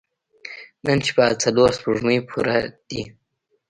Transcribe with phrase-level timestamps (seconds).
[0.85, 2.57] نن شپه څلور سپوږمۍ پوره
[2.89, 3.01] دي.